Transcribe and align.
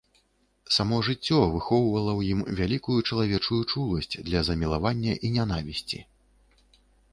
Само 0.77 0.97
жыццё 1.07 1.41
выхоўвала 1.55 2.11
ў 2.19 2.37
ім 2.37 2.57
вялікую 2.61 2.97
чалавечую 3.09 3.61
чуласць 3.71 4.19
для 4.31 4.39
замілавання 4.51 5.13
і 5.25 5.35
нянавісці. 5.39 6.05